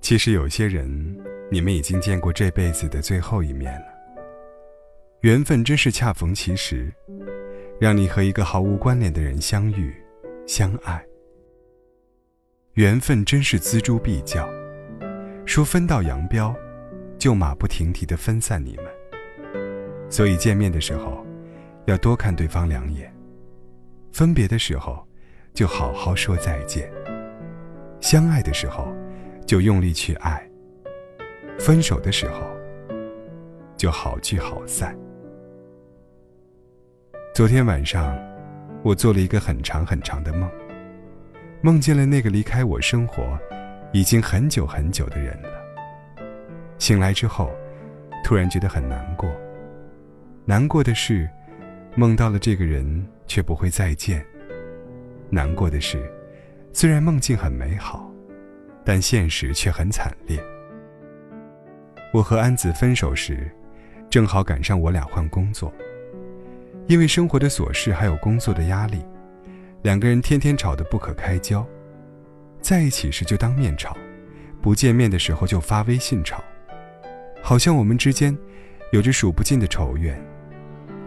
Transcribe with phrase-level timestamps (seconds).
[0.00, 1.16] 其实有些人，
[1.50, 3.86] 你们已经见过这辈子的最后一面了。
[5.20, 6.92] 缘分真是恰逢其时，
[7.80, 9.94] 让你和一个毫无关联的人相遇、
[10.46, 11.04] 相爱。
[12.74, 14.48] 缘分真是锱铢必较，
[15.46, 16.54] 说分道扬镳，
[17.24, 18.84] 就马不停蹄的分散你们。
[20.10, 21.24] 所以见面的时候，
[21.86, 23.08] 要多看对方两眼；
[24.12, 25.02] 分别的时候，
[25.54, 26.86] 就好好说再见；
[27.98, 28.94] 相爱的时候。
[29.46, 30.42] 就用力去爱。
[31.58, 32.40] 分手的时候，
[33.76, 34.94] 就好聚好散。
[37.34, 38.18] 昨天晚上，
[38.82, 40.50] 我做了一个很长很长的梦，
[41.62, 43.38] 梦见了那个离开我生活
[43.92, 45.63] 已经很久很久的人了。
[46.78, 47.50] 醒来之后，
[48.24, 49.30] 突然觉得很难过。
[50.44, 51.28] 难过的是，
[51.94, 54.24] 梦到了这个人却不会再见。
[55.30, 56.10] 难过的是，
[56.72, 58.10] 虽然梦境很美好。
[58.86, 60.38] 但现实却很惨烈。
[62.12, 63.50] 我和安子分手时，
[64.10, 65.72] 正好赶上我俩换工作。
[66.86, 69.02] 因为生活的琐事还有工作的压力，
[69.80, 71.66] 两个人天天吵得不可开交。
[72.60, 73.96] 在一起时就当面吵，
[74.60, 76.44] 不见面的时候就发微信吵，
[77.46, 78.34] 好像我们之间
[78.90, 80.18] 有着数不尽的仇怨，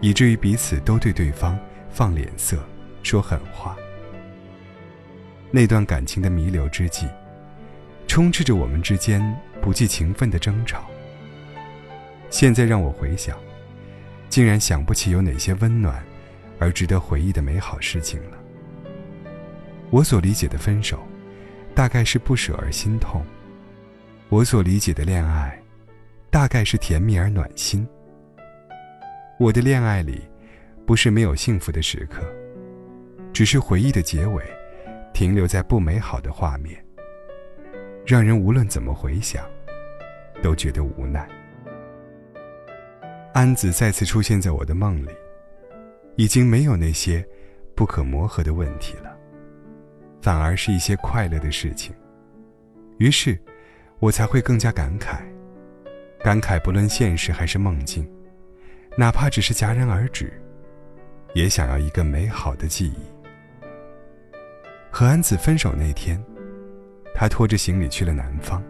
[0.00, 1.58] 以至于彼此都对对方
[1.90, 2.64] 放脸色、
[3.02, 3.76] 说狠话。
[5.50, 7.08] 那段感情的弥留之际。
[8.06, 9.20] 充斥着我们之间
[9.60, 10.86] 不计情分的争吵。
[12.30, 13.36] 现在让我回想，
[14.30, 16.02] 竟然想不起有哪些温暖
[16.58, 18.38] 而值得回忆的美好事情了。
[19.90, 21.06] 我所理解的分手，
[21.74, 23.20] 大概是不舍而心痛；
[24.30, 25.57] 我所理解的恋爱，
[26.30, 27.86] 大概是甜蜜而暖心。
[29.38, 30.22] 我的恋爱里，
[30.86, 32.22] 不是没有幸福的时刻，
[33.32, 34.42] 只是回忆的结尾，
[35.12, 36.84] 停留在不美好的画面。
[38.06, 39.44] 让人无论怎么回想，
[40.42, 41.28] 都觉得无奈。
[43.34, 45.10] 安子再次出现在我的梦里，
[46.16, 47.24] 已经没有那些
[47.74, 49.16] 不可磨合的问题了，
[50.20, 51.94] 反而是一些快乐的事情。
[52.98, 53.38] 于是，
[54.00, 55.20] 我才会更加感慨，
[56.22, 58.08] 感慨不论现实还是梦境，
[58.96, 60.32] 哪怕只是戛然而止，
[61.34, 62.98] 也想要一个美好的记忆。
[64.90, 66.22] 和安子分手那天。
[67.20, 68.62] 他拖着行李去了南方。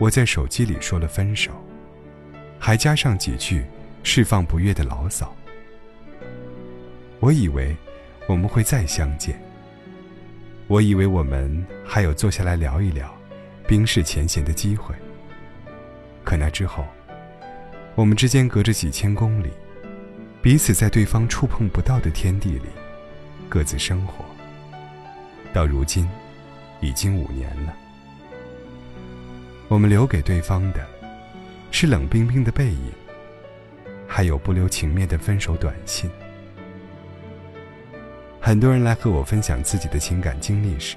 [0.00, 1.52] 我在手机里说了分手，
[2.58, 3.64] 还加上几句
[4.02, 5.32] 释放不悦的牢骚。
[7.20, 7.76] 我以为
[8.26, 9.40] 我们会再相见，
[10.66, 13.16] 我以为我们还有坐下来聊一聊
[13.64, 14.92] 冰释前嫌的机会。
[16.30, 16.86] 可那之后，
[17.96, 19.50] 我们之间隔着几千公里，
[20.40, 22.66] 彼此在对方触碰不到的天地里
[23.48, 24.24] 各自生活。
[25.52, 26.08] 到如今。
[26.82, 27.74] 已经五年了，
[29.68, 30.86] 我们留给对方的，
[31.70, 32.90] 是冷冰冰的背影，
[34.08, 36.08] 还有不留情面的分手短信。
[38.40, 40.96] 很多人来和我分享自己的情感经历时，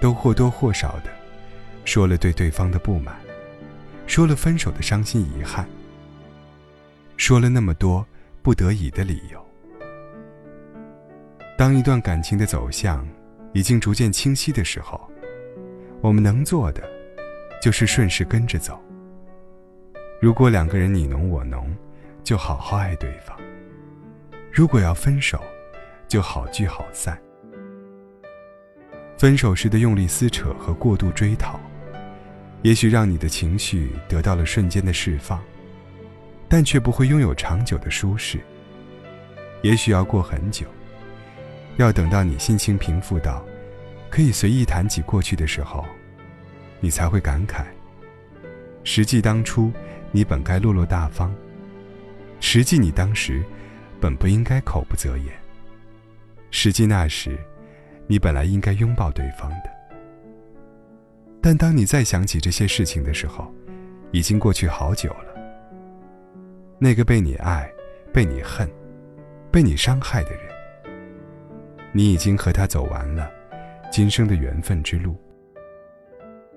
[0.00, 1.10] 都或多或少的
[1.84, 3.14] 说了对对方的不满，
[4.08, 5.64] 说了分手的伤心遗憾，
[7.16, 8.04] 说了那么多
[8.42, 9.40] 不得已的理由。
[11.56, 13.06] 当一段感情的走向。
[13.54, 15.10] 已经逐渐清晰的时候，
[16.02, 16.82] 我们能做的，
[17.62, 18.78] 就是顺势跟着走。
[20.20, 21.74] 如果两个人你侬我侬，
[22.22, 23.34] 就好好爱对方；
[24.52, 25.42] 如果要分手，
[26.06, 27.18] 就好聚好散。
[29.16, 31.58] 分手时的用力撕扯和过度追讨，
[32.62, 35.40] 也许让你的情绪得到了瞬间的释放，
[36.48, 38.40] 但却不会拥有长久的舒适。
[39.62, 40.66] 也许要过很久。
[41.76, 43.44] 要等到你心情平复到，
[44.10, 45.84] 可以随意谈起过去的时候，
[46.80, 47.64] 你才会感慨。
[48.82, 49.72] 实际当初
[50.10, 51.32] 你本该落落大方，
[52.40, 53.44] 实际你当时
[54.00, 55.26] 本不应该口不择言，
[56.50, 57.38] 实际那时
[58.08, 59.77] 你本来应该拥抱对方的。
[61.40, 63.52] 但当你再想起这些事情的时候，
[64.10, 65.34] 已经过去好久了。
[66.78, 67.70] 那个被你爱、
[68.12, 68.68] 被你恨、
[69.50, 70.40] 被你伤害的人。
[71.92, 73.30] 你已经和他走完了
[73.90, 75.16] 今生的缘分之路，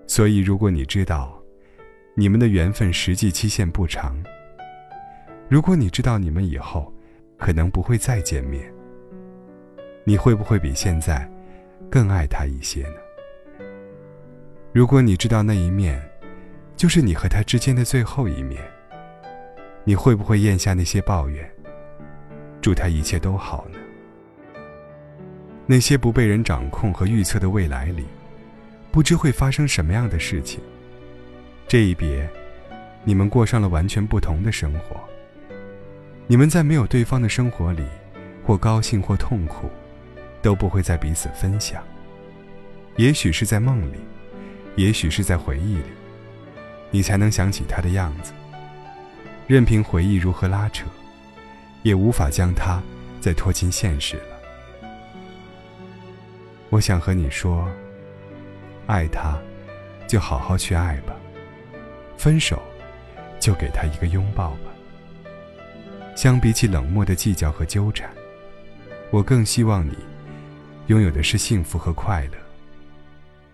[0.06, 1.42] 所以如果你知道
[2.16, 4.22] 你们的缘分实际期限不长，
[5.48, 6.94] 如果你知道你们以后
[7.38, 8.64] 可能不会再见面，
[10.04, 11.28] 你会不会比现在
[11.90, 12.96] 更爱他一些呢？
[14.74, 16.02] 如果你知道那一面
[16.78, 18.64] 就是你和他之间的最后一面，
[19.84, 21.46] 你会不会咽下那些抱怨？
[22.62, 23.78] 祝他一切都好呢？
[25.66, 28.06] 那些不被人掌控和预测的未来里，
[28.92, 30.62] 不知会发生什么样的事情。
[31.68, 32.30] 这一别，
[33.04, 34.98] 你们过上了完全不同的生活。
[36.28, 37.84] 你们在没有对方的生活里，
[38.46, 39.70] 或高兴或痛苦，
[40.42, 41.84] 都不会再彼此分享。
[42.96, 43.98] 也许是在梦里，
[44.76, 45.86] 也许是在回忆里，
[46.90, 48.34] 你才能想起他的样子。
[49.48, 50.86] 任凭回忆如何拉扯，
[51.84, 52.82] 也无法将他
[53.20, 54.40] 再拖进现实了。
[56.70, 57.68] 我想和你说，
[58.88, 59.38] 爱他，
[60.08, 61.14] 就好好去爱吧；
[62.18, 62.62] 分手，
[63.42, 64.72] 就给他一个拥抱吧。
[66.16, 68.10] 相比起冷漠的计较和纠缠，
[69.12, 69.98] 我更希望你
[70.88, 72.38] 拥有的是幸福和快乐。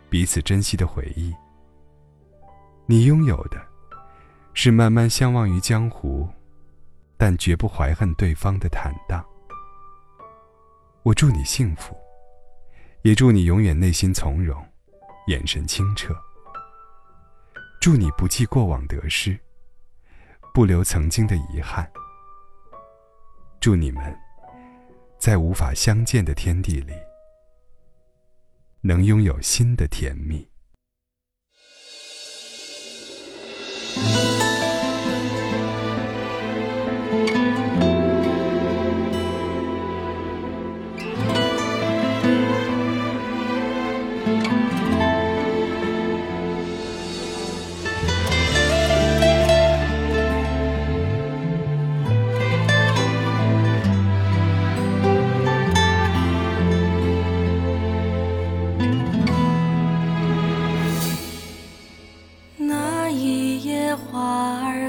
[0.09, 1.35] 彼此珍惜的回忆，
[2.85, 3.61] 你拥有的，
[4.53, 6.27] 是慢慢相忘于江湖，
[7.17, 9.25] 但绝不怀恨对方的坦荡。
[11.03, 11.95] 我祝你幸福，
[13.01, 14.65] 也祝你永远内心从容，
[15.27, 16.15] 眼神清澈。
[17.81, 19.37] 祝你不计过往得失，
[20.53, 21.89] 不留曾经的遗憾。
[23.59, 24.17] 祝你们，
[25.19, 26.93] 在无法相见的天地里。
[28.81, 30.47] 能拥有新的甜蜜。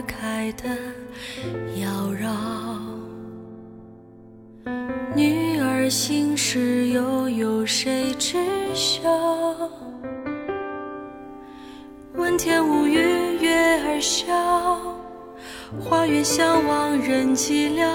[0.09, 0.65] 开的
[1.77, 2.27] 妖娆，
[5.15, 8.39] 女儿心事又有谁知
[8.75, 9.03] 晓？
[12.15, 12.97] 问天无语，
[13.41, 14.27] 月儿笑，
[15.79, 17.87] 花月相望人寂寥。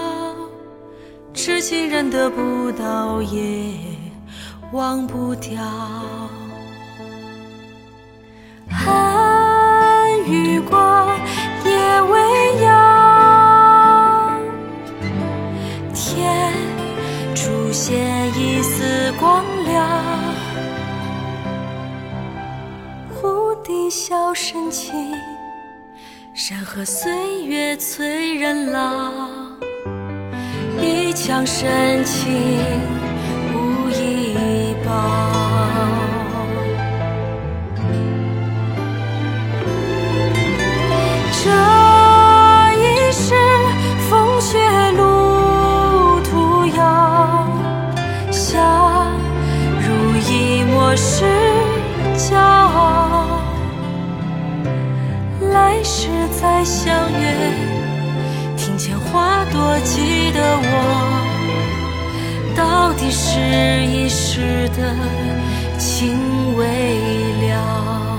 [1.34, 3.74] 痴情人得不到，也
[4.72, 5.60] 忘不掉。
[17.86, 17.94] 借
[18.30, 19.86] 一丝光亮，
[23.14, 24.94] 忽地笑深情，
[26.34, 29.12] 山河岁月催人老，
[30.82, 32.32] 一腔深情
[33.54, 35.33] 无以报。
[63.16, 64.96] 是一时的
[65.78, 66.66] 情未
[67.48, 68.13] 了。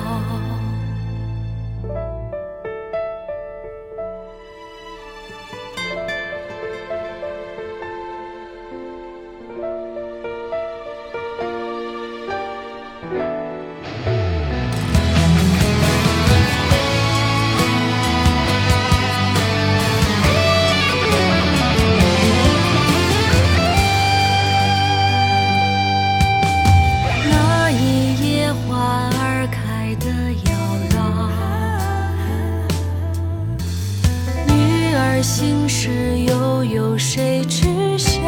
[35.17, 38.21] 而心事又有谁知晓？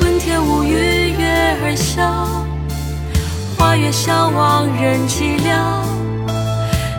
[0.00, 2.28] 问天无语，月儿笑，
[3.58, 5.50] 花月相望人寂寥。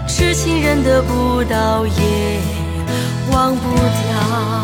[0.06, 2.42] 痴情人得不到，也
[3.32, 4.61] 忘不掉。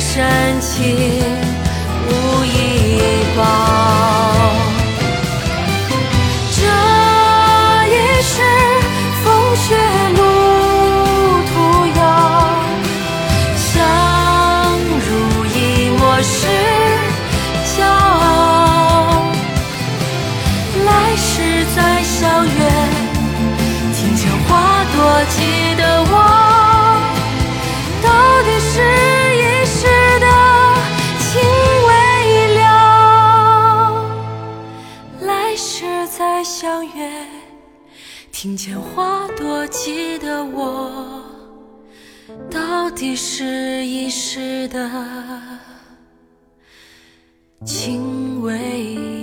[0.00, 0.96] 深情
[2.06, 2.10] 无
[2.44, 3.00] 以
[3.36, 3.40] 报，
[6.54, 6.58] 这
[7.88, 8.32] 一世
[9.24, 9.26] 风
[9.56, 9.66] 雪
[10.16, 10.20] 路
[11.48, 11.52] 途
[11.98, 12.00] 遥，
[13.56, 13.66] 相
[15.04, 15.06] 濡
[15.54, 15.56] 以
[15.98, 16.36] 沫是
[35.88, 37.26] 来世再相约。
[38.30, 41.22] 听见花朵记得我，
[42.50, 43.44] 到底是
[43.86, 44.90] 一时的
[47.64, 49.17] 情未。